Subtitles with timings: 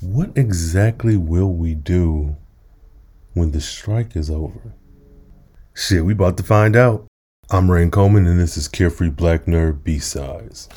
[0.00, 2.36] What exactly will we do
[3.34, 4.74] when the strike is over?
[5.74, 7.04] Shit, we about to find out.
[7.50, 10.68] I'm Rhayne Coleman, and this is Carefree Black Nerd B-Sides.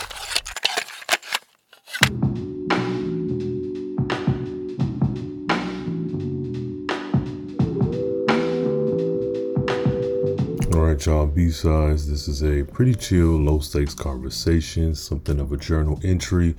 [10.74, 12.10] Alright, y'all, B-Sides.
[12.10, 16.56] This is a pretty chill, low stakes conversation, something of a journal entry.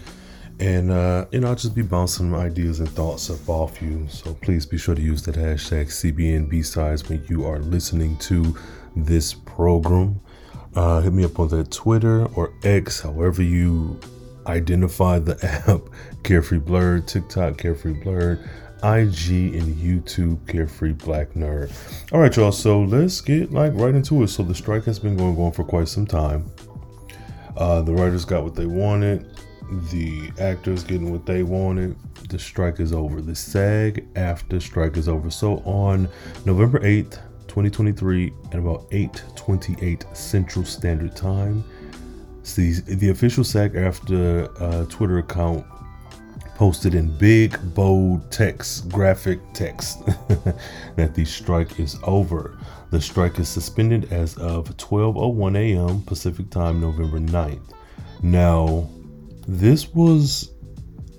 [0.62, 4.06] And, uh, you know, I'll just be bouncing ideas and thoughts up off you.
[4.08, 8.56] So please be sure to use that hashtag CBN B-Sides when you are listening to
[8.94, 10.20] this program.
[10.76, 13.98] Uh, hit me up on that Twitter or X, however you
[14.46, 15.34] identify the
[15.66, 15.80] app,
[16.22, 18.48] Carefree Blerd, TikTok, Carefree Blerd.
[18.84, 21.72] IG and YouTube Carefree Black Nerd.
[22.12, 22.50] All right, y'all.
[22.50, 24.28] So let's get like right into it.
[24.28, 26.50] So the strike has been going on for quite some time.
[27.56, 29.26] Uh, the writers got what they wanted.
[29.90, 31.96] The actors getting what they wanted.
[32.28, 33.20] The strike is over.
[33.20, 35.30] The SAG after strike is over.
[35.30, 36.08] So on
[36.44, 41.64] November 8th, 2023, at about 8:28 Central Standard Time,
[42.42, 45.66] see the official SAG-AFTRA uh, Twitter account
[46.62, 50.06] posted in big, bold text, graphic text,
[50.94, 52.56] that the strike is over.
[52.92, 56.02] The strike is suspended as of 12:01 a.m.
[56.02, 57.72] Pacific Time, November 9th.
[58.22, 58.88] Now,
[59.48, 60.52] this was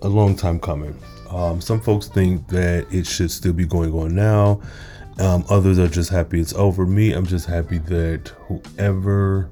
[0.01, 0.97] a long time coming.
[1.29, 4.61] Um, some folks think that it should still be going on now.
[5.19, 6.85] Um, others are just happy it's over.
[6.85, 9.51] Me, I'm just happy that whoever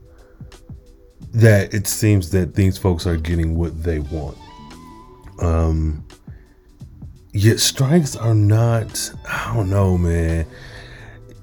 [1.34, 4.38] that it seems that these folks are getting what they want.
[5.42, 6.06] Um,
[7.34, 9.12] yet strikes are not.
[9.28, 10.46] I don't know, man.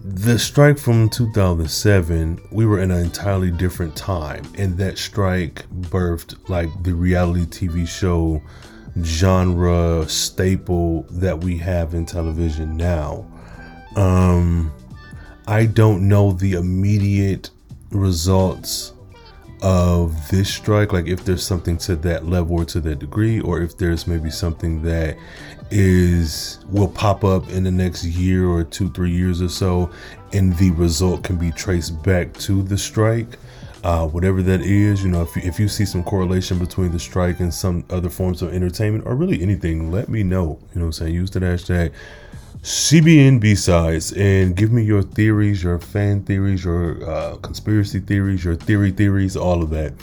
[0.01, 6.49] The strike from 2007, we were in an entirely different time, and that strike birthed
[6.49, 8.41] like the reality TV show
[9.03, 13.27] genre staple that we have in television now.
[13.97, 14.73] Um,
[15.47, 17.51] I don't know the immediate
[17.91, 18.93] results
[19.63, 23.61] of this strike like if there's something to that level or to that degree or
[23.61, 25.17] if there's maybe something that
[25.71, 29.91] is will pop up in the next year or two three years or so
[30.33, 33.37] and the result can be traced back to the strike
[33.85, 36.99] uh, whatever that is you know if you, if you see some correlation between the
[36.99, 40.87] strike and some other forms of entertainment or really anything let me know you know
[40.87, 41.15] i'm saying?
[41.15, 41.93] Use the hashtag
[42.63, 48.57] CBN B-Sides and give me your theories, your fan theories, your uh, conspiracy theories, your
[48.57, 49.95] theory theories, all of that.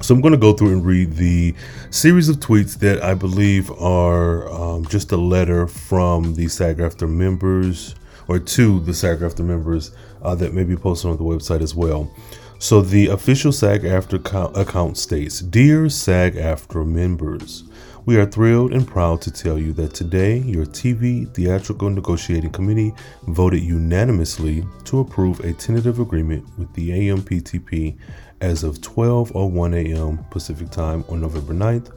[0.00, 1.54] So I'm going to go through and read the
[1.90, 7.94] series of tweets that I believe are um, just a letter from the SAG-AFTRA members
[8.26, 12.10] or to the SAG-AFTRA members uh, that may be posted on the website as well.
[12.58, 17.64] So the official SAG-AFTRA account states, Dear SAG-AFTRA members,
[18.06, 22.92] we are thrilled and proud to tell you that today your TV Theatrical Negotiating Committee
[23.28, 27.96] voted unanimously to approve a tentative agreement with the AMPTP
[28.42, 30.18] as of 12:01 a.m.
[30.30, 31.92] Pacific Time on November 9th.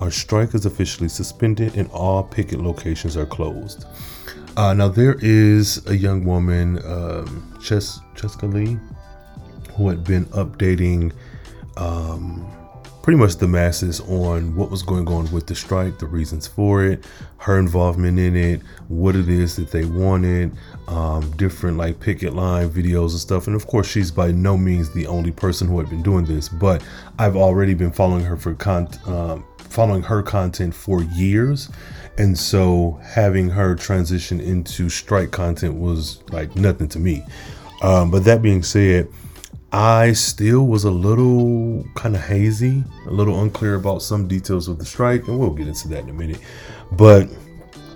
[0.00, 3.84] Our strike is officially suspended and all picket locations are closed.
[4.56, 8.78] Uh, now there is a young woman, um, Ches- Chescaleigh,
[9.76, 11.12] who had been updating
[11.76, 12.48] um,
[13.02, 16.84] pretty much the masses on what was going on with the strike, the reasons for
[16.84, 17.04] it,
[17.38, 20.52] her involvement in it, what it is that they wanted,
[20.88, 23.46] um, different like picket line videos and stuff.
[23.46, 26.48] And of course, she's by no means the only person who had been doing this,
[26.48, 26.84] but
[27.18, 31.70] I've already been following her for con- um, following her content for years.
[32.18, 37.24] And so having her transition into strike content was like nothing to me.
[37.82, 39.08] Um, but that being said,
[39.70, 44.78] I still was a little kind of hazy, a little unclear about some details of
[44.78, 46.40] the strike, and we'll get into that in a minute.
[46.92, 47.28] But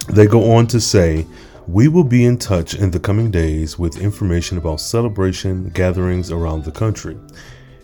[0.09, 1.27] they go on to say,
[1.67, 6.65] we will be in touch in the coming days with information about celebration gatherings around
[6.65, 7.17] the country.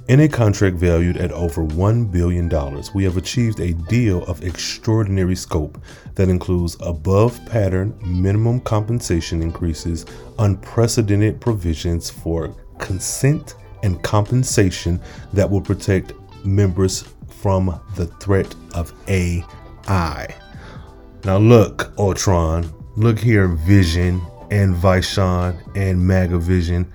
[0.09, 2.51] In a contract valued at over $1 billion,
[2.95, 5.81] we have achieved a deal of extraordinary scope
[6.15, 10.05] that includes above pattern minimum compensation increases,
[10.39, 15.01] unprecedented provisions for consent and compensation
[15.33, 16.13] that will protect
[16.45, 20.35] members from the threat of AI.
[21.25, 24.21] Now, look, Ultron, look here, Vision
[24.51, 26.93] and Vishon and MAGA Vision.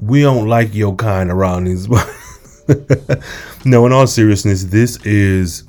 [0.00, 1.88] We don't like your kind around these.
[3.64, 5.64] no, in all seriousness, this is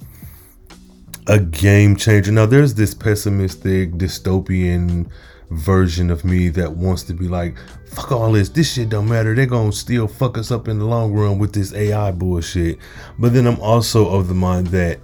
[1.28, 2.32] a game changer.
[2.32, 5.10] Now, there's this pessimistic, dystopian
[5.54, 9.36] version of me that wants to be like, fuck all this, this shit don't matter.
[9.36, 12.80] They're gonna still fuck us up in the long run with this AI bullshit.
[13.20, 15.00] But then I'm also of the mind that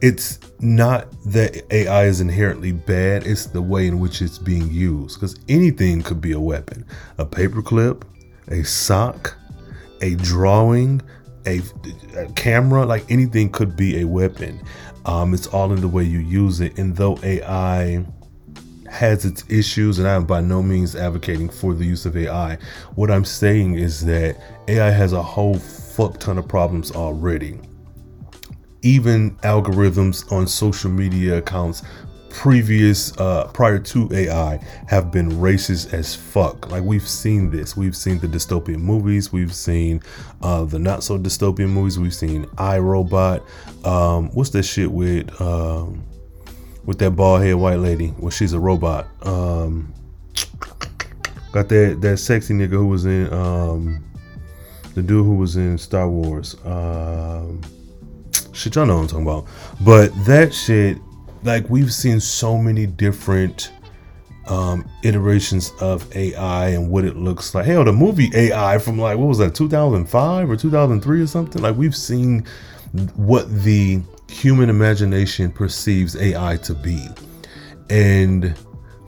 [0.00, 5.20] it's not that AI is inherently bad, it's the way in which it's being used.
[5.20, 6.86] Because anything could be a weapon
[7.18, 8.02] a paperclip,
[8.48, 9.36] a sock,
[10.00, 11.02] a drawing,
[11.46, 11.60] a,
[12.16, 14.60] a, camera, like anything could be a weapon.
[15.04, 16.78] Um, it's all in the way you use it.
[16.78, 18.04] And though AI
[18.90, 22.58] has its issues, and I'm by no means advocating for the use of AI,
[22.96, 24.36] what I'm saying is that
[24.68, 27.58] AI has a whole fuck ton of problems already
[28.82, 31.82] even algorithms on social media accounts
[32.30, 34.56] previous uh prior to AI
[34.86, 36.70] have been racist as fuck.
[36.70, 37.76] Like we've seen this.
[37.76, 40.00] We've seen the dystopian movies, we've seen
[40.40, 43.44] uh the not so dystopian movies, we've seen iRobot.
[43.84, 46.04] Um what's that shit with um
[46.84, 48.14] with that bald head white lady?
[48.18, 49.08] Well she's a robot.
[49.26, 49.92] Um
[51.52, 54.04] got that that sexy nigga who was in um
[54.94, 56.56] the dude who was in Star Wars.
[56.64, 57.60] Um
[58.52, 59.46] Shit, y'all know what I'm talking about.
[59.80, 60.98] But that shit,
[61.44, 63.72] like we've seen so many different
[64.48, 67.64] um, iterations of AI and what it looks like.
[67.64, 71.62] Hell, the movie AI from like what was that, 2005 or 2003 or something?
[71.62, 72.44] Like we've seen
[73.14, 77.08] what the human imagination perceives AI to be,
[77.88, 78.54] and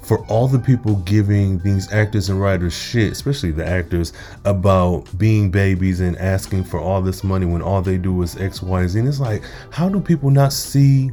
[0.03, 4.13] for all the people giving these actors and writers shit, especially the actors,
[4.45, 8.61] about being babies and asking for all this money when all they do is X,
[8.63, 8.99] Y, Z.
[8.99, 11.13] And it's like, how do people not see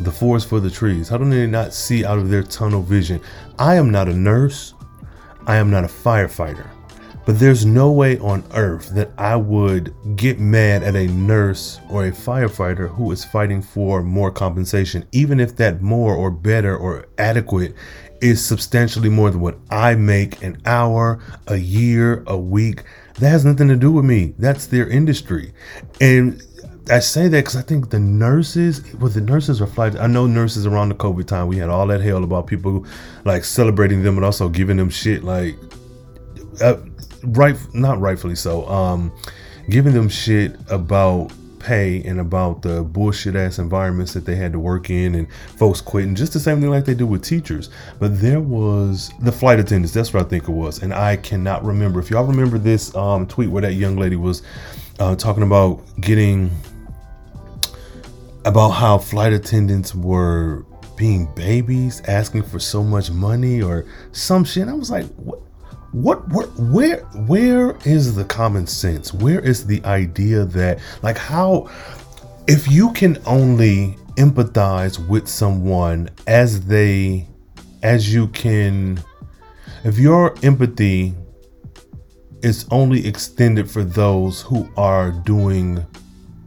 [0.00, 1.08] the forest for the trees?
[1.08, 3.20] How do they not see out of their tunnel vision?
[3.58, 4.74] I am not a nurse.
[5.46, 6.68] I am not a firefighter.
[7.30, 12.06] But there's no way on earth that I would get mad at a nurse or
[12.06, 17.06] a firefighter who is fighting for more compensation, even if that more or better or
[17.18, 17.76] adequate
[18.20, 22.82] is substantially more than what I make an hour, a year, a week.
[23.20, 24.34] That has nothing to do with me.
[24.36, 25.52] That's their industry.
[26.00, 26.42] And
[26.90, 29.94] I say that because I think the nurses, well, the nurses are flight.
[29.94, 32.84] I know nurses around the COVID time, we had all that hell about people
[33.24, 35.54] like celebrating them and also giving them shit like.
[36.60, 36.74] Uh,
[37.24, 39.12] right not rightfully so um
[39.68, 41.30] giving them shit about
[41.60, 45.80] pay and about the bullshit ass environments that they had to work in and folks
[45.80, 47.70] quitting just the same thing like they do with teachers.
[47.98, 50.82] But there was the flight attendants that's what i think it was.
[50.82, 52.00] And i cannot remember.
[52.00, 54.42] If y'all remember this um, tweet where that young lady was
[54.98, 56.50] uh, talking about getting
[58.46, 60.64] about how flight attendants were
[60.96, 64.66] being babies asking for so much money or some shit.
[64.68, 65.40] I was like what
[65.92, 69.12] what where, where is the common sense?
[69.12, 71.68] Where is the idea that like how
[72.46, 77.26] if you can only empathize with someone as they
[77.82, 79.02] as you can
[79.84, 81.14] if your empathy
[82.42, 85.84] is only extended for those who are doing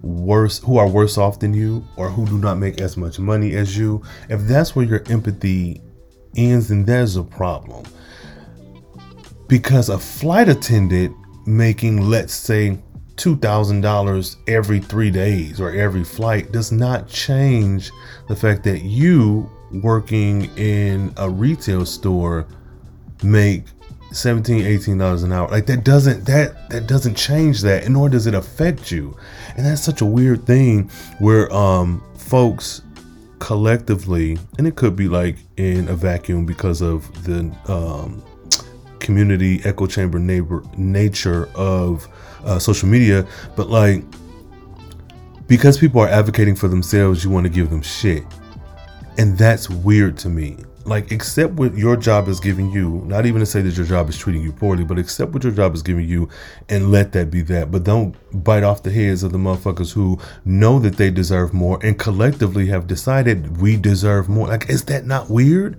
[0.02, 3.56] worse who are worse off than you or who do not make as much money
[3.56, 5.82] as you if that's where your empathy
[6.36, 7.84] ends then there's a problem
[9.54, 11.16] because a flight attendant
[11.46, 12.76] making, let's say,
[13.18, 17.92] $2,000 every three days or every flight does not change
[18.28, 19.48] the fact that you
[19.84, 22.48] working in a retail store
[23.22, 23.66] make
[24.12, 25.48] 17 18 dollars an hour.
[25.48, 29.16] Like that doesn't that that doesn't change that nor does it affect you.
[29.56, 30.90] And that's such a weird thing
[31.20, 32.82] where um folks
[33.38, 38.24] collectively and it could be like in a vacuum because of the um
[39.04, 42.08] community echo chamber neighbor nature of
[42.44, 44.04] uh, social media, but like
[45.48, 48.24] because people are advocating for themselves, you want to give them shit,
[49.18, 50.58] and that's weird to me.
[50.86, 53.04] Like accept what your job is giving you.
[53.06, 55.54] Not even to say that your job is treating you poorly, but accept what your
[55.54, 56.28] job is giving you,
[56.70, 57.72] and let that be that.
[57.72, 61.80] But don't bite off the heads of the motherfuckers who know that they deserve more
[61.84, 64.48] and collectively have decided we deserve more.
[64.48, 65.78] Like, is that not weird?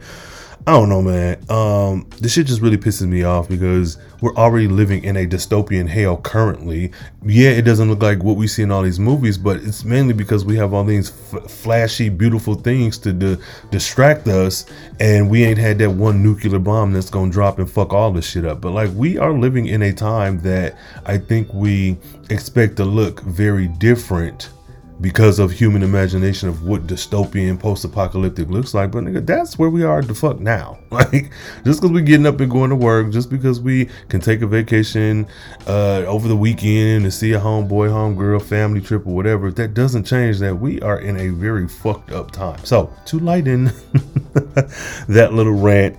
[0.66, 1.38] I don't know, man.
[1.50, 5.86] Um, this shit just really pisses me off because we're already living in a dystopian
[5.86, 6.90] hell currently.
[7.22, 10.14] Yeah, it doesn't look like what we see in all these movies, but it's mainly
[10.14, 13.36] because we have all these f- flashy, beautiful things to d-
[13.70, 14.64] distract us,
[15.00, 18.26] and we ain't had that one nuclear bomb that's gonna drop and fuck all this
[18.26, 18.62] shit up.
[18.62, 21.98] But like, we are living in a time that I think we
[22.30, 24.48] expect to look very different
[25.00, 28.92] because of human imagination of what dystopian post-apocalyptic looks like.
[28.92, 30.78] But nigga, that's where we are the fuck now.
[30.94, 31.32] Like
[31.64, 34.46] just because we're getting up and going to work, just because we can take a
[34.46, 35.26] vacation
[35.66, 40.04] uh, over the weekend and see a homeboy, homegirl, family trip or whatever, that doesn't
[40.04, 42.64] change that we are in a very fucked up time.
[42.64, 43.64] So to lighten
[45.08, 45.96] that little rant,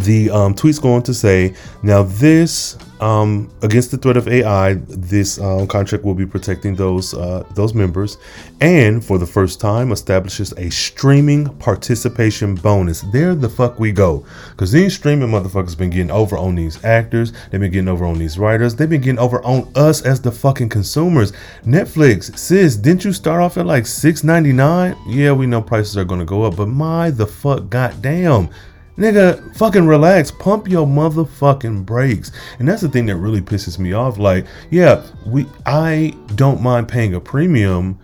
[0.00, 5.38] the um, tweet's going to say, now this um, against the threat of AI, this
[5.38, 8.18] uh, contract will be protecting those uh, those members,
[8.60, 13.02] and for the first time, establishes a streaming participation bonus.
[13.12, 17.32] There the fuck we go, because these streaming motherfuckers been getting over on these actors.
[17.50, 18.74] They've been getting over on these writers.
[18.74, 21.32] They've been getting over on us as the fucking consumers.
[21.64, 24.96] Netflix, sis, didn't you start off at like six ninety nine?
[25.06, 28.50] Yeah, we know prices are gonna go up, but my the fuck, goddamn.
[28.98, 30.32] Nigga, fucking relax.
[30.32, 32.32] Pump your motherfucking brakes.
[32.58, 34.18] And that's the thing that really pisses me off.
[34.18, 37.98] Like, yeah, we I don't mind paying a premium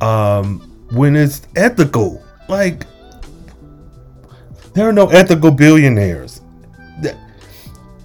[0.00, 2.22] um when it's ethical.
[2.48, 2.84] Like
[4.74, 6.40] there are no ethical billionaires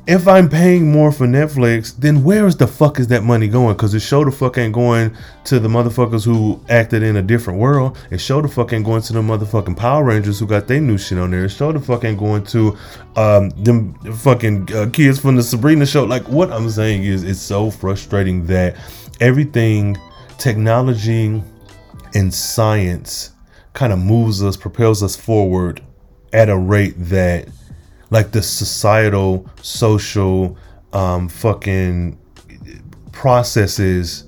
[0.09, 3.75] if I'm paying more for Netflix, then where's the fuck is that money going?
[3.75, 7.59] Because the show the fuck ain't going to the motherfuckers who acted in a different
[7.59, 7.95] world.
[8.09, 10.97] It show the fuck ain't going to the motherfucking Power Rangers who got their new
[10.97, 11.45] shit on there.
[11.45, 12.75] It show the fuck ain't going to
[13.17, 16.05] um, them fucking uh, kids from the Sabrina show.
[16.05, 18.77] Like what I'm saying is, it's so frustrating that
[19.19, 19.95] everything,
[20.39, 21.43] technology,
[22.15, 23.33] and science
[23.73, 25.83] kind of moves us, propels us forward
[26.33, 27.47] at a rate that
[28.09, 30.57] like the societal, social,
[30.93, 32.17] um, fucking
[33.11, 34.23] processes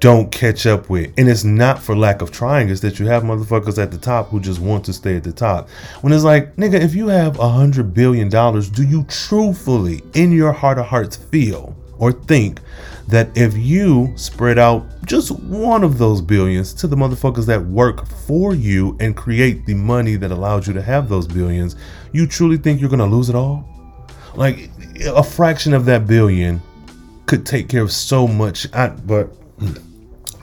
[0.00, 1.12] don't catch up with.
[1.18, 4.28] And it's not for lack of trying, it's that you have motherfuckers at the top
[4.28, 5.68] who just want to stay at the top.
[6.00, 10.32] When it's like, nigga, if you have a hundred billion dollars, do you truthfully, in
[10.32, 12.60] your heart of hearts, feel or think
[13.10, 18.06] that if you spread out just one of those billions to the motherfuckers that work
[18.06, 21.76] for you and create the money that allows you to have those billions,
[22.12, 23.68] you truly think you're gonna lose it all?
[24.34, 24.70] Like
[25.04, 26.62] a fraction of that billion
[27.26, 28.66] could take care of so much.
[28.72, 29.30] I, but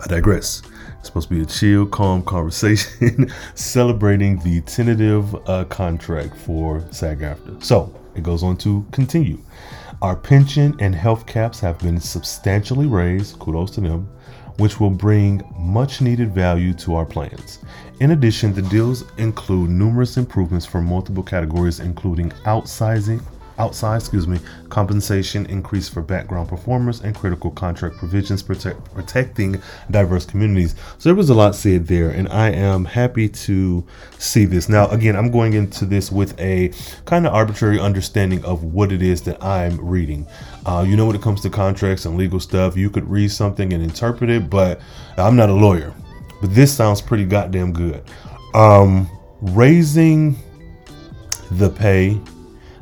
[0.04, 0.62] I digress.
[1.00, 7.20] It's supposed to be a chill, calm conversation celebrating the tentative uh, contract for SAG
[7.20, 7.64] AFTRA.
[7.64, 9.38] So it goes on to continue.
[10.00, 14.08] Our pension and health caps have been substantially raised, kudos to them,
[14.58, 17.58] which will bring much needed value to our plans.
[18.00, 23.24] In addition, the deals include numerous improvements for multiple categories, including outsizing
[23.58, 29.62] outside, excuse me, compensation increase for background performers and critical contract provisions protect, protecting
[29.92, 30.76] diverse communities.
[30.98, 33.86] So there was a lot said there, and I am happy to
[34.18, 34.70] see this.
[34.70, 36.72] Now, again, I'm going into this with a
[37.06, 40.28] kind of arbitrary understanding of what it is that I'm reading.
[40.66, 43.74] Uh, you know, when it comes to contracts and legal stuff, you could read something
[43.74, 44.82] and interpret it, but
[45.18, 45.94] I'm not a lawyer.
[46.42, 48.04] But this sounds pretty goddamn good.
[48.54, 49.10] Um,
[49.42, 50.36] raising
[51.52, 52.20] the pay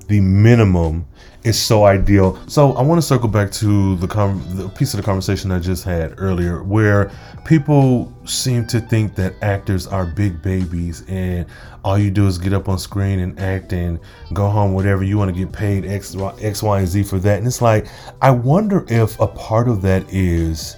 [0.08, 1.06] the minimum
[1.44, 2.40] is so ideal.
[2.48, 5.60] So I want to circle back to the, com- the piece of the conversation I
[5.60, 7.12] just had earlier, where
[7.46, 11.46] people seem to think that actors are big babies and
[11.84, 14.00] all you do is get up on screen and act and
[14.34, 17.38] go home, whatever you want to get paid X, X, Y, and Z for that.
[17.38, 17.88] And it's like,
[18.24, 20.78] I wonder if a part of that is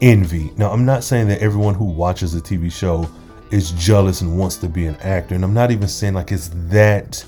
[0.00, 0.50] envy.
[0.56, 3.06] Now, I'm not saying that everyone who watches a TV show
[3.50, 6.48] is jealous and wants to be an actor, and I'm not even saying like it's
[6.70, 7.22] that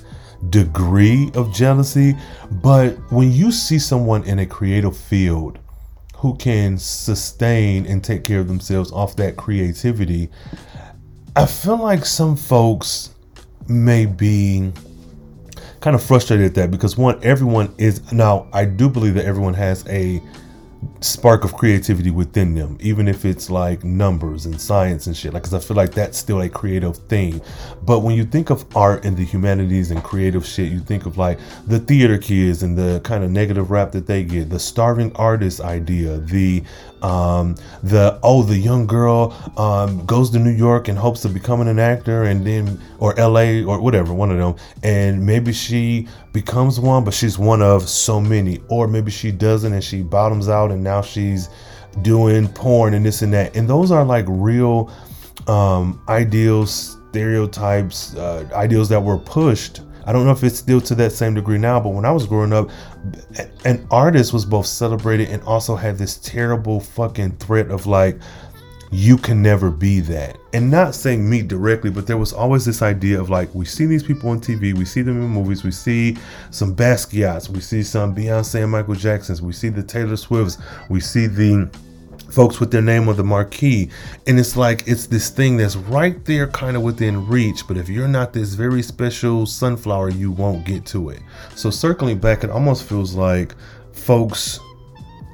[0.49, 2.15] degree of jealousy,
[2.51, 5.59] but when you see someone in a creative field
[6.17, 10.29] who can sustain and take care of themselves off that creativity,
[11.35, 13.11] I feel like some folks
[13.67, 14.71] may be
[15.81, 19.53] kind of frustrated at that because one, everyone is now, I do believe that everyone
[19.53, 20.21] has a
[21.01, 25.33] spark of creativity within them, even if it's like numbers and science and shit.
[25.33, 27.41] Like, cause I feel like that's still a creative thing.
[27.83, 31.17] But when you think of art and the humanities and creative shit, you think of
[31.17, 35.15] like the theater kids and the kind of negative rap that they get, the starving
[35.15, 36.63] artist idea, the
[37.05, 41.67] um, the oh the young girl um, goes to New York and hopes to becoming
[41.67, 44.55] an actor and then or LA or whatever one of them.
[44.81, 48.59] And maybe she becomes one but she's one of so many.
[48.69, 51.49] Or maybe she doesn't and she bottoms out and now she's
[52.01, 53.55] doing porn and this and that.
[53.55, 54.91] And those are like real
[55.47, 59.81] um, ideals stereotypes uh, ideals that were pushed.
[60.07, 62.25] I don't know if it's still to that same degree now, but when I was
[62.25, 62.69] growing up,
[63.65, 68.19] an artist was both celebrated and also had this terrible fucking threat of like,
[68.91, 70.37] you can never be that.
[70.53, 73.85] And not saying me directly, but there was always this idea of like, we see
[73.85, 76.17] these people on TV, we see them in movies, we see
[76.51, 80.57] some Basquiat's, we see some Beyonce and Michael Jackson's, we see the Taylor Swifts,
[80.89, 81.69] we see the
[82.35, 83.89] folks with their name on the marquee.
[84.27, 87.65] And it's like it's this thing that's right there, kind of within reach.
[87.65, 91.21] But if you're not this very special sunflower, you won't get to it.
[91.55, 93.55] So circling back, it almost feels like
[93.93, 94.59] folks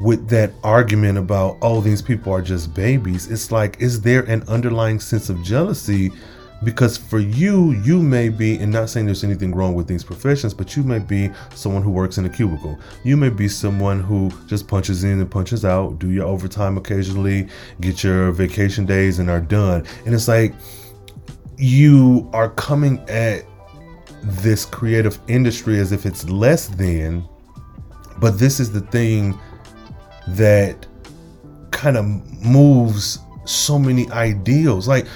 [0.02, 3.32] with that argument about, oh, these people are just babies.
[3.32, 6.12] It's like, is there an underlying sense of jealousy
[6.64, 10.54] because for you you may be and not saying there's anything wrong with these professions
[10.54, 12.78] but you may be someone who works in a cubicle.
[13.04, 17.48] You may be someone who just punches in and punches out do your overtime occasionally
[17.80, 19.86] get your vacation days and are done.
[20.06, 20.54] And it's like
[21.58, 23.46] you are coming at
[24.24, 27.28] this creative industry as if it's less than
[28.20, 29.38] but this is the thing
[30.28, 30.86] that
[31.72, 32.06] kind of
[32.46, 34.88] moves so many ideals.
[34.88, 35.08] Like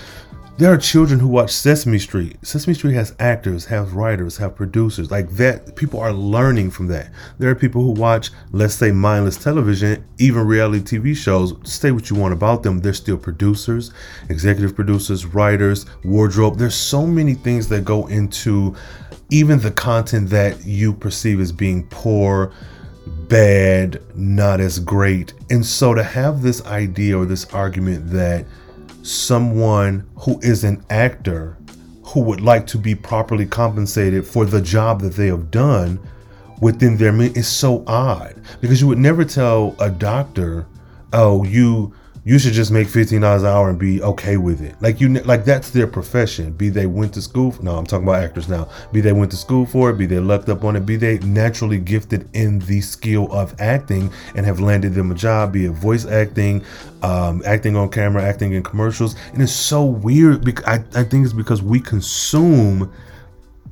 [0.57, 2.37] there are children who watch Sesame Street.
[2.41, 5.11] Sesame Street has actors, have writers, have producers.
[5.11, 7.11] Like that, people are learning from that.
[7.39, 11.53] There are people who watch, let's say, mindless television, even reality TV shows.
[11.69, 12.79] Say what you want about them.
[12.79, 13.91] They're still producers,
[14.29, 16.57] executive producers, writers, wardrobe.
[16.57, 18.75] There's so many things that go into
[19.31, 22.53] even the content that you perceive as being poor,
[23.27, 25.33] bad, not as great.
[25.49, 28.45] And so to have this idea or this argument that
[29.05, 31.57] someone who is an actor
[32.03, 35.99] who would like to be properly compensated for the job that they have done
[36.59, 38.35] within their means is so odd.
[38.61, 40.65] Because you would never tell a doctor,
[41.13, 41.93] oh, you
[42.27, 44.75] you should just make fifteen dollars an hour and be okay with it.
[44.81, 46.53] Like you, like that's their profession.
[46.53, 47.55] Be they went to school.
[47.61, 48.67] No, I'm talking about actors now.
[48.91, 49.97] Be they went to school for it.
[49.99, 50.87] Be they lucked up on it.
[50.87, 55.53] Be they naturally gifted in the skill of acting and have landed them a job.
[55.53, 56.65] Be it voice acting,
[57.03, 59.15] um, acting on camera, acting in commercials.
[59.33, 60.43] And it's so weird.
[60.43, 62.91] Because I, I think it's because we consume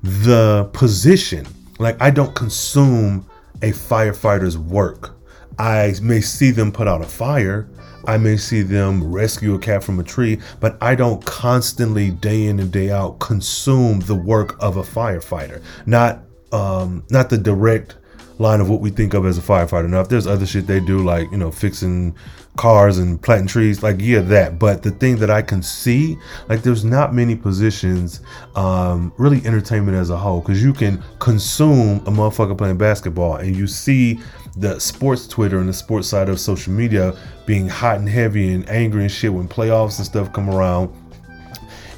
[0.03, 1.47] the position.
[1.79, 3.27] Like I don't consume
[3.63, 5.17] a firefighter's work.
[5.57, 7.67] I may see them put out a fire
[8.05, 12.45] I may see them rescue a cat from a tree, but I don't constantly, day
[12.45, 15.61] in and day out, consume the work of a firefighter.
[15.85, 17.97] Not, um, not the direct
[18.39, 19.89] line of what we think of as a firefighter.
[19.89, 22.15] Now, if there's other shit they do, like you know, fixing
[22.57, 24.59] cars and planting trees, like yeah, that.
[24.59, 26.17] But the thing that I can see,
[26.49, 28.21] like, there's not many positions,
[28.55, 33.55] um, really entertainment as a whole, because you can consume a motherfucker playing basketball, and
[33.55, 34.19] you see
[34.55, 38.67] the sports Twitter and the sports side of social media being hot and heavy and
[38.69, 40.93] angry and shit when playoffs and stuff come around.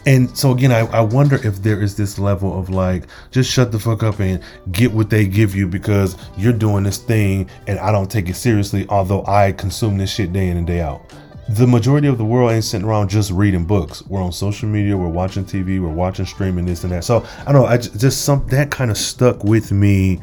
[0.08, 3.72] And so again, I, I wonder if there is this level of like, just shut
[3.72, 7.80] the fuck up and get what they give you because you're doing this thing and
[7.80, 11.02] I don't take it seriously, although I consume this shit day in and day out.
[11.50, 14.04] The majority of the world ain't sitting around just reading books.
[14.08, 17.04] We're on social media, we're watching TV, we're watching streaming this and that.
[17.04, 20.22] So I don't know, I just, just some that kind of stuck with me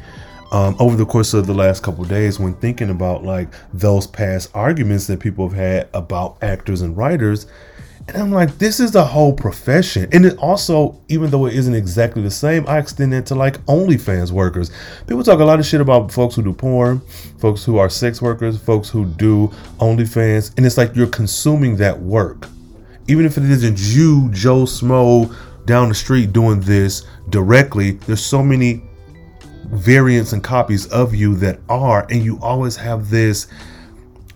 [0.53, 4.51] um, over the course of the last couple days when thinking about like those past
[4.53, 7.47] arguments that people have had about actors and writers
[8.07, 10.07] and i'm like this is the whole profession.
[10.11, 13.57] And it also even though it isn't exactly the same i extend it to like
[13.65, 14.71] onlyfans workers.
[15.07, 17.01] People talk a lot of shit about folks who do porn
[17.39, 19.47] folks who are sex workers folks who do
[19.79, 22.47] onlyfans and it's like you're consuming that work.
[23.07, 25.33] Even if it isn't you joe smo
[25.65, 28.83] down the street doing this directly there's so many
[29.75, 33.47] variants and copies of you that are, and you always have this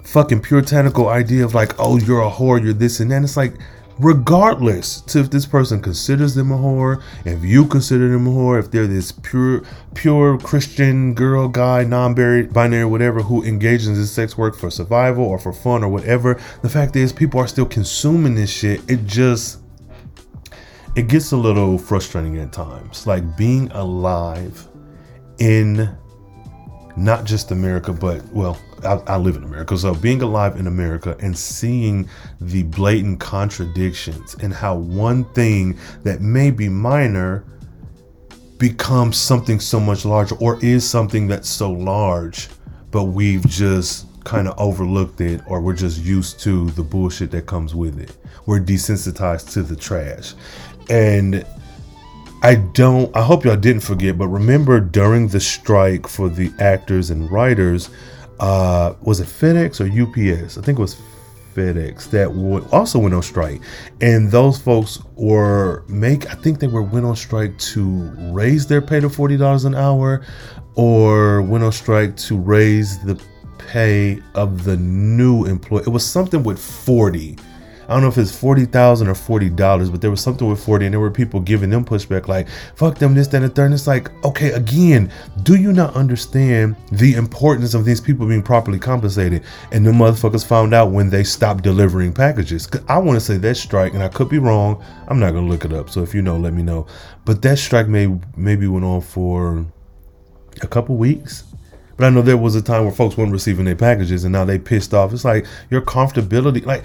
[0.04, 3.23] fucking puritanical idea of like, oh, you're a whore, you're this and that.
[3.23, 3.56] It's like,
[4.00, 8.60] regardless to if this person considers them a whore, if you consider them a whore,
[8.60, 9.63] if they're this pure,
[9.95, 15.52] pure Christian girl, guy, non-binary, whatever, who engages in sex work for survival or for
[15.52, 18.89] fun or whatever, the fact is, people are still consuming this shit.
[18.89, 19.60] It just,
[20.95, 23.06] it gets a little frustrating at times.
[23.06, 24.67] Like being alive
[25.39, 25.95] in
[26.95, 29.78] not just America, but well, I, I, live in America.
[29.78, 32.10] So being alive in America and seeing
[32.41, 37.45] the blatant contradictions and how one thing that may be minor
[38.58, 42.50] becomes something so much larger or is something that's so large,
[42.89, 47.45] but we've just kind of overlooked it or we're just used to the bullshit that
[47.45, 48.17] comes with it.
[48.45, 50.34] We're desensitized to the trash.
[50.89, 51.45] And
[52.43, 57.10] I don't, I hope y'all didn't forget, but remember during the strike for the actors
[57.10, 57.89] and writers,
[58.39, 60.58] uh, was it FedEx or UPS?
[60.58, 61.02] I think it was
[61.56, 63.62] FedEx that would also went on strike,
[64.02, 66.30] and those folks were make.
[66.30, 69.73] I think they were went on strike to raise their pay to forty dollars an
[69.73, 70.23] hour,
[70.76, 73.19] or went on strike to raise the
[73.58, 75.82] pay of the new employee.
[75.82, 77.38] It was something with forty
[77.88, 80.63] I don't know if it's forty thousand or forty dollars, but there was something with
[80.63, 83.50] forty, and there were people giving them pushback like, "Fuck them, this, that, and the
[83.50, 83.65] third.
[83.65, 85.12] And it's like, okay, again,
[85.43, 89.43] do you not understand the importance of these people being properly compensated?
[89.71, 92.67] And the motherfuckers found out when they stopped delivering packages.
[92.89, 94.84] I want to say that strike, and I could be wrong.
[95.08, 95.89] I'm not gonna look it up.
[95.89, 96.88] So if you know, let me know.
[97.23, 99.65] But that strike may maybe went on for
[100.62, 101.43] a couple weeks.
[101.97, 104.45] But I know there was a time where folks weren't receiving their packages and now
[104.45, 105.13] they pissed off.
[105.13, 106.84] It's like your comfortability, like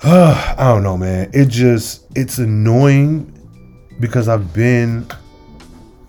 [0.02, 1.30] I don't know, man.
[1.34, 3.36] It just it's annoying
[4.00, 5.06] because I've been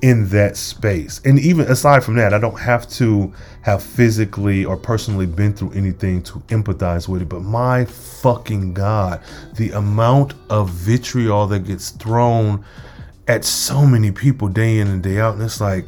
[0.01, 1.19] in that space.
[1.25, 5.73] And even aside from that, I don't have to have physically or personally been through
[5.73, 7.29] anything to empathize with it.
[7.29, 9.21] But my fucking God,
[9.55, 12.63] the amount of vitriol that gets thrown
[13.27, 15.33] at so many people day in and day out.
[15.33, 15.85] And it's like,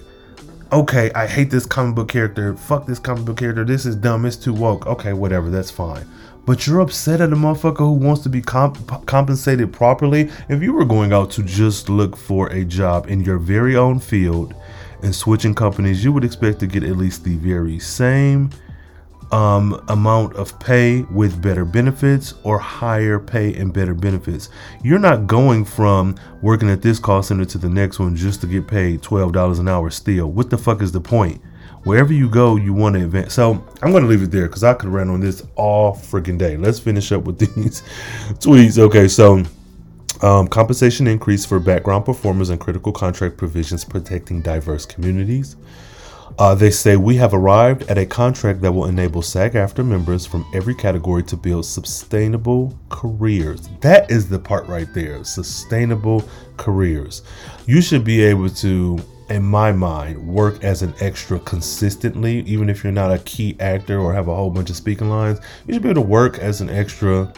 [0.73, 2.55] okay, I hate this comic book character.
[2.55, 3.63] Fuck this comic book character.
[3.63, 4.25] This is dumb.
[4.25, 4.85] It's too woke.
[4.87, 5.49] Okay, whatever.
[5.49, 6.05] That's fine.
[6.45, 10.29] But you're upset at a motherfucker who wants to be comp- compensated properly.
[10.49, 13.99] If you were going out to just look for a job in your very own
[13.99, 14.53] field
[15.01, 18.49] and switching companies, you would expect to get at least the very same
[19.33, 24.49] um, amount of pay with better benefits or higher pay and better benefits.
[24.83, 28.47] You're not going from working at this call center to the next one just to
[28.47, 30.27] get paid $12 an hour still.
[30.27, 31.41] What the fuck is the point?
[31.83, 33.31] Wherever you go, you want to event.
[33.31, 36.37] So I'm going to leave it there because I could run on this all freaking
[36.37, 36.55] day.
[36.57, 37.81] Let's finish up with these
[38.39, 38.77] tweets.
[38.79, 39.43] Okay, so
[40.21, 45.57] um, compensation increase for background performers and critical contract provisions protecting diverse communities.
[46.39, 50.45] Uh, they say we have arrived at a contract that will enable SAG-AFTRA members from
[50.53, 53.69] every category to build sustainable careers.
[53.81, 55.23] That is the part right there.
[55.23, 57.21] Sustainable careers.
[57.67, 58.99] You should be able to,
[59.33, 63.99] in my mind, work as an extra consistently, even if you're not a key actor
[63.99, 65.39] or have a whole bunch of speaking lines.
[65.65, 67.33] You should be able to work as an extra.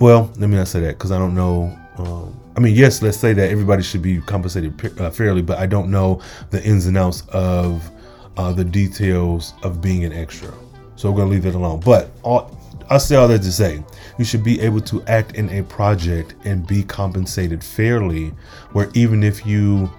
[0.00, 1.76] Well, let me not say that because I don't know.
[1.96, 5.66] Um, I mean, yes, let's say that everybody should be compensated uh, fairly, but I
[5.66, 7.90] don't know the ins and outs of
[8.36, 10.52] uh, the details of being an extra.
[10.96, 11.80] So we're gonna leave that alone.
[11.80, 12.54] But all,
[12.90, 13.82] I say all that to say,
[14.18, 18.28] you should be able to act in a project and be compensated fairly.
[18.72, 19.90] Where even if you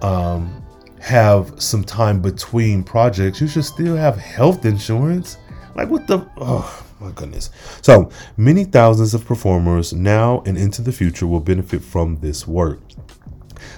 [0.00, 0.61] um,
[1.02, 5.36] have some time between projects, you should still have health insurance.
[5.74, 6.24] Like what the?
[6.36, 7.50] Oh my goodness.
[7.82, 12.78] So many thousands of performers now and into the future will benefit from this work.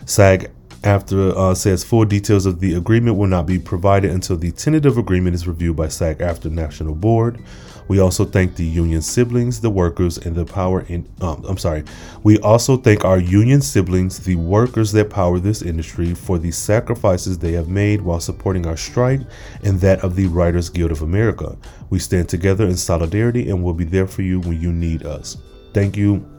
[0.05, 0.51] SAG
[0.85, 4.99] AFTRA uh, says full details of the agreement will not be provided until the tentative
[4.99, 7.43] agreement is reviewed by SAG-AFTRA National Board.
[7.89, 11.09] We also thank the union siblings, the workers, and the power in.
[11.21, 11.85] Um, I'm sorry.
[12.23, 17.39] We also thank our union siblings, the workers that power this industry, for the sacrifices
[17.39, 19.21] they have made while supporting our strike
[19.63, 21.57] and that of the Writers Guild of America.
[21.91, 25.37] We stand together in solidarity and will be there for you when you need us.
[25.73, 26.34] Thank you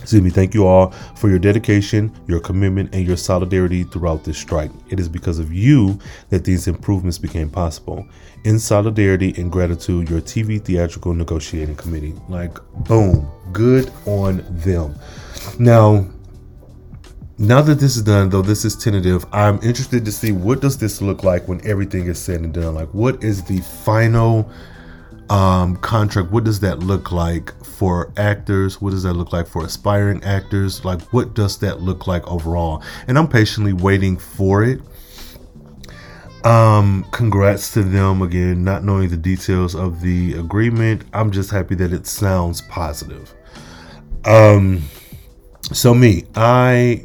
[0.00, 4.36] Excuse me, thank you all for your dedication, your commitment, and your solidarity throughout this
[4.36, 4.70] strike.
[4.88, 5.98] It is because of you
[6.30, 8.04] that these improvements became possible.
[8.44, 12.14] In solidarity and gratitude, your TV Theatrical Negotiating Committee.
[12.28, 14.96] Like, boom, good on them.
[15.60, 16.08] Now,
[17.38, 20.78] now that this is done, though this is tentative, I'm interested to see what does
[20.78, 22.74] this look like when everything is said and done.
[22.74, 24.50] Like, what is the final
[25.30, 27.52] um, contract, what does that look like
[27.82, 28.80] for actors?
[28.80, 30.84] What does that look like for aspiring actors?
[30.84, 32.80] Like, what does that look like overall?
[33.08, 34.80] And I'm patiently waiting for it.
[36.44, 41.02] Um, congrats to them again, not knowing the details of the agreement.
[41.12, 43.34] I'm just happy that it sounds positive.
[44.26, 44.82] Um,
[45.72, 47.04] so me, I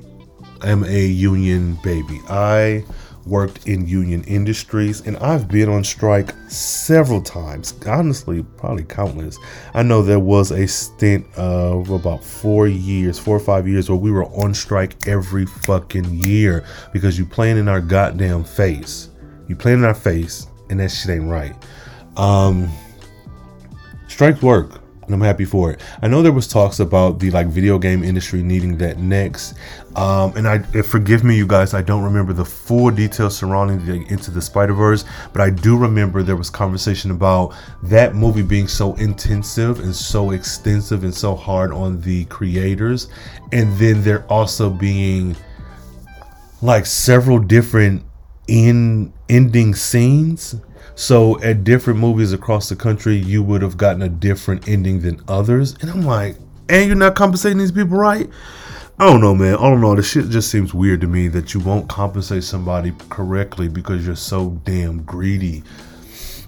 [0.63, 2.21] am a union baby.
[2.29, 2.85] I
[3.27, 7.73] worked in union industries, and I've been on strike several times.
[7.85, 9.37] Honestly, probably countless.
[9.73, 13.97] I know there was a stint of about four years, four or five years, where
[13.97, 19.09] we were on strike every fucking year because you playing in our goddamn face.
[19.47, 21.55] You playing in our face, and that shit ain't right.
[22.17, 22.69] Um,
[24.07, 25.81] strikes work and I'm happy for it.
[26.01, 29.55] I know there was talks about the like video game industry needing that next,
[29.95, 34.05] um, and I forgive me, you guys, I don't remember the full details surrounding the
[34.13, 38.67] Into the Spider Verse, but I do remember there was conversation about that movie being
[38.67, 43.07] so intensive and so extensive and so hard on the creators,
[43.51, 45.35] and then there also being
[46.61, 48.03] like several different
[48.47, 50.55] in ending scenes
[50.97, 55.21] so at different movies across the country, you would have gotten a different ending than
[55.27, 55.75] others.
[55.79, 56.37] And I'm like,
[56.69, 58.27] and you're not compensating these people right?
[58.97, 59.57] I don't know, man.
[59.57, 59.95] I don't know.
[59.95, 64.15] The shit just seems weird to me that you won't compensate somebody correctly because you're
[64.15, 65.61] so damn greedy.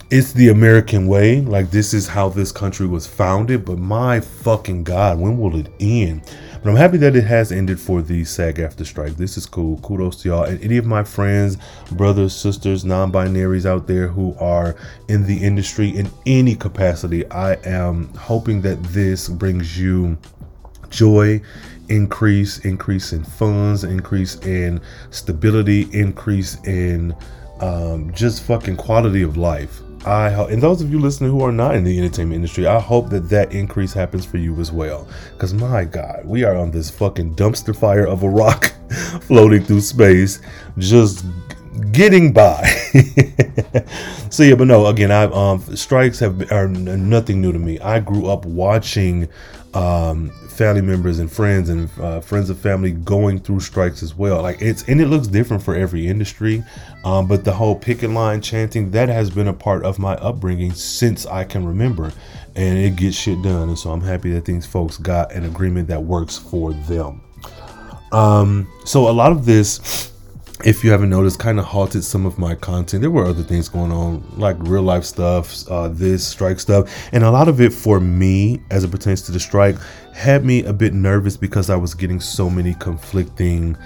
[0.10, 1.42] It's the American way.
[1.42, 3.66] Like, this is how this country was founded.
[3.66, 6.24] But my fucking God, when will it end?
[6.62, 9.16] But I'm happy that it has ended for the SAG-AFTRA strike.
[9.16, 9.80] This is cool.
[9.80, 10.44] Kudos to y'all.
[10.44, 11.58] And any of my friends,
[11.92, 14.76] brothers, sisters, non binaries out there who are
[15.08, 20.18] in the industry in any capacity, I am hoping that this brings you
[20.90, 21.40] joy
[21.90, 27.16] increase increase in funds increase in stability increase in
[27.62, 31.52] um, just fucking quality of life I hope, and those of you listening who are
[31.52, 35.08] not in the entertainment industry, I hope that that increase happens for you as well.
[35.34, 38.74] Because my God, we are on this fucking dumpster fire of a rock.
[39.22, 40.40] floating through space,
[40.78, 41.26] just
[41.92, 42.64] getting by.
[44.30, 47.80] so yeah, but no, again, I um strikes have are nothing new to me.
[47.80, 49.28] I grew up watching
[49.74, 54.42] um family members and friends and uh, friends of family going through strikes as well.
[54.42, 56.66] Like it's and it looks different for every industry,
[57.06, 60.74] um, but the whole picket line chanting that has been a part of my upbringing
[60.74, 62.12] since I can remember,
[62.58, 63.70] and it gets shit done.
[63.70, 67.22] And so I'm happy that these folks got an agreement that works for them.
[68.12, 70.09] Um, so a lot of this
[70.66, 73.02] if you haven't noticed, kind of halted some of my content.
[73.02, 77.24] There were other things going on, like real life stuff, uh, this strike stuff, and
[77.24, 79.78] a lot of it for me, as it pertains to the strike,
[80.14, 83.78] had me a bit nervous because I was getting so many conflicting,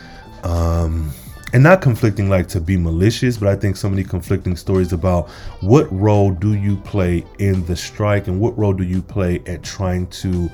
[0.44, 1.12] um,
[1.54, 5.30] and not conflicting like to be malicious, but I think so many conflicting stories about
[5.62, 9.62] what role do you play in the strike and what role do you play at
[9.62, 10.50] trying to.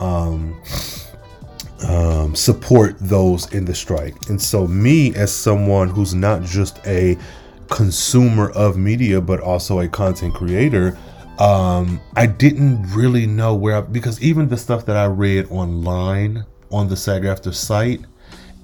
[0.00, 0.60] Um,
[1.88, 4.14] um, support those in the strike.
[4.28, 7.16] And so, me as someone who's not just a
[7.68, 10.98] consumer of media, but also a content creator,
[11.38, 16.44] um, I didn't really know where, I, because even the stuff that I read online
[16.70, 18.00] on the SAG-AFTRA site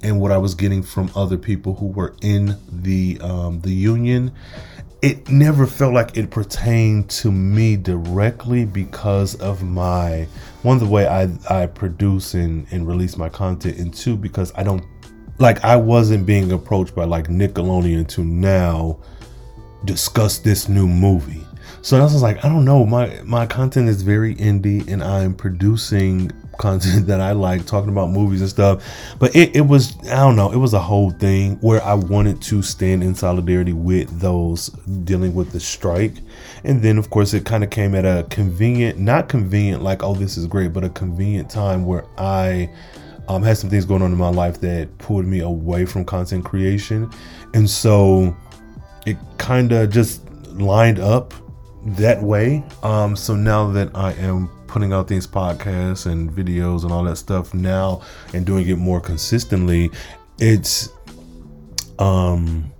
[0.03, 4.33] and what I was getting from other people who were in the um, the union,
[5.03, 10.27] it never felt like it pertained to me directly because of my
[10.63, 14.63] one the way I I produce and and release my content and two because I
[14.63, 14.85] don't
[15.39, 18.99] like I wasn't being approached by like Nickelodeon to now
[19.85, 21.45] discuss this new movie.
[21.83, 25.35] So I was like, I don't know, my my content is very indie and I'm
[25.35, 28.85] producing content that I like, talking about movies and stuff.
[29.19, 32.43] But it, it was, I don't know, it was a whole thing where I wanted
[32.43, 34.69] to stand in solidarity with those
[35.05, 36.15] dealing with the strike.
[36.65, 40.15] And then, of course, it kind of came at a convenient, not convenient, like, oh,
[40.15, 42.69] this is great, but a convenient time where I
[43.29, 46.45] um, had some things going on in my life that pulled me away from content
[46.45, 47.11] creation.
[47.55, 48.37] And so
[49.07, 51.33] it kind of just lined up
[51.85, 52.65] that way.
[52.83, 57.17] Um, so now that I am putting out these podcasts and videos and all that
[57.17, 58.03] stuff now
[58.35, 59.91] and doing it more consistently,
[60.39, 60.91] it's
[61.99, 62.71] um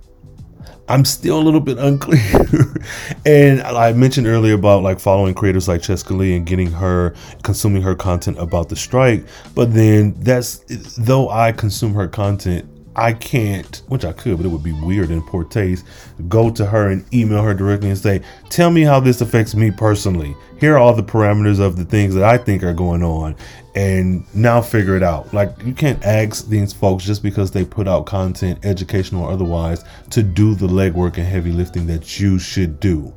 [0.89, 2.19] I'm still a little bit unclear.
[3.25, 7.93] and I mentioned earlier about like following creators like Chescaleigh and getting her consuming her
[7.93, 9.23] content about the strike.
[9.53, 10.63] But then that's
[10.97, 12.67] though I consume her content,
[12.99, 15.85] I can't, which I could, but it would be weird and poor taste,
[16.27, 19.71] go to her and email her directly and say, Tell me how this affects me
[19.71, 20.35] personally.
[20.59, 23.37] Here are all the parameters of the things that I think are going on,
[23.75, 25.33] and now figure it out.
[25.33, 29.85] Like, you can't ask these folks just because they put out content, educational or otherwise,
[30.09, 33.13] to do the legwork and heavy lifting that you should do.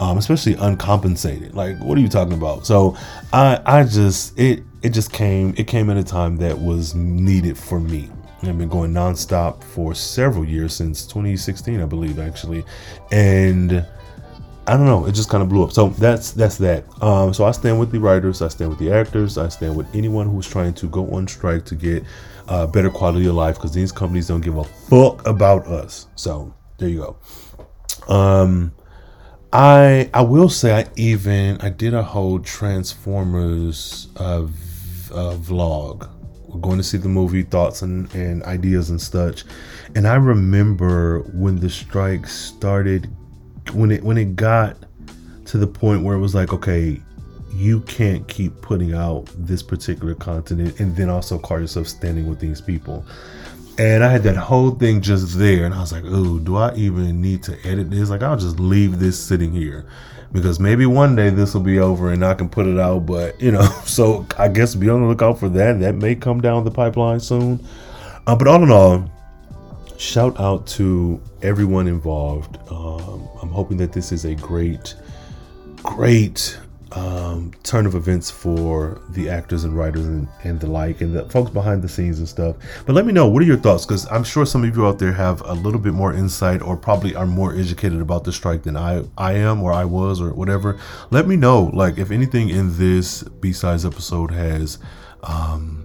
[0.00, 1.54] Um, especially uncompensated.
[1.54, 2.66] Like, what are you talking about?
[2.66, 2.96] So,
[3.32, 7.56] I, I just, it, it just came, it came at a time that was needed
[7.56, 8.10] for me.
[8.48, 12.64] I've been going nonstop for several years since 2016, I believe, actually,
[13.10, 13.84] and
[14.66, 15.72] I don't know, it just kind of blew up.
[15.72, 16.84] So that's that's that.
[17.02, 19.86] Um, so I stand with the writers, I stand with the actors, I stand with
[19.94, 22.02] anyone who's trying to go on strike to get
[22.48, 26.06] uh, better quality of life because these companies don't give a fuck about us.
[26.16, 27.16] So there you
[28.08, 28.14] go.
[28.14, 28.72] Um,
[29.52, 36.08] I I will say I even I did a whole Transformers uh, v- uh, vlog
[36.60, 39.44] going to see the movie, thoughts and, and ideas and such.
[39.94, 43.08] And I remember when the strike started,
[43.72, 44.76] when it when it got
[45.46, 47.00] to the point where it was like, okay,
[47.52, 52.40] you can't keep putting out this particular content and then also call yourself standing with
[52.40, 53.04] these people.
[53.76, 56.74] And I had that whole thing just there, and I was like, "Oh, do I
[56.76, 58.08] even need to edit this?
[58.08, 59.86] Like, I'll just leave this sitting here."
[60.34, 63.06] because maybe one day this will be over and I can put it out.
[63.06, 65.80] But you know, so I guess be on the lookout for that.
[65.80, 67.64] That may come down the pipeline soon.
[68.26, 69.10] Uh, but all in all,
[69.96, 72.58] shout out to everyone involved.
[72.70, 74.96] Um, I'm hoping that this is a great,
[75.82, 76.58] great
[76.94, 81.28] um, turn of events for the actors and writers and, and the like and the
[81.28, 82.56] folks behind the scenes and stuff.
[82.86, 84.98] But let me know what are your thoughts because I'm sure some of you out
[84.98, 88.62] there have a little bit more insight or probably are more educated about the strike
[88.62, 90.78] than I I am or I was or whatever.
[91.10, 94.78] Let me know like if anything in this B-sides episode has
[95.24, 95.83] um,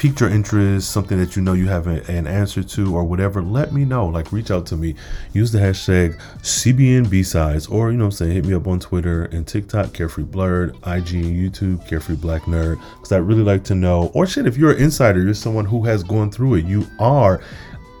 [0.00, 3.42] piqued your interest, something that you know you have a, an answer to, or whatever,
[3.42, 4.06] let me know.
[4.06, 4.94] Like, reach out to me.
[5.34, 9.46] Use the hashtag CBNBsides, or, you know I'm saying, hit me up on Twitter and
[9.46, 14.10] TikTok, Carefree Blerd, IG and YouTube, Carefree Black Nerd, because I'd really like to know.
[14.14, 17.42] Or, shit, if you're an insider, you're someone who has gone through it, you are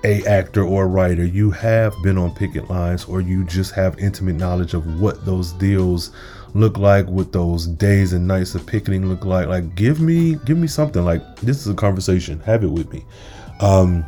[0.04, 3.98] a actor or a writer, you have been on picket lines, or you just have
[3.98, 6.10] intimate knowledge of what those deals
[6.54, 9.46] look like, what those days and nights of picketing look like.
[9.46, 11.04] Like give me give me something.
[11.04, 12.40] Like this is a conversation.
[12.40, 13.04] Have it with me.
[13.60, 14.04] Um,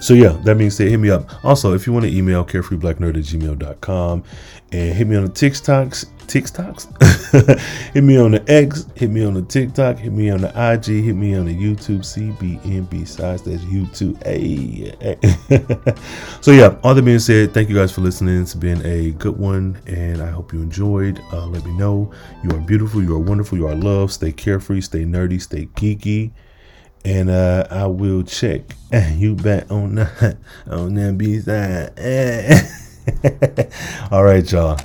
[0.00, 1.44] so yeah, that means said, hit me up.
[1.44, 4.24] Also, if you want to email carefreeblacknerd at gmail.com
[4.72, 9.34] and hit me on the TikToks, TikToks, hit me on the X, hit me on
[9.34, 13.62] the TikTok, hit me on the IG, hit me on the YouTube, CBN size that's
[13.64, 14.22] YouTube.
[14.24, 14.92] Hey.
[16.40, 18.40] so yeah, all that being said, thank you guys for listening.
[18.42, 21.20] It's been a good one, and I hope you enjoyed.
[21.32, 24.12] Uh, let me know you are beautiful, you are wonderful, you are loved.
[24.12, 26.32] Stay carefree, stay nerdy, stay geeky
[27.06, 28.62] and uh, I will check
[29.14, 30.36] you back on that
[30.68, 31.92] on that B side.
[34.10, 34.76] All right, y'all.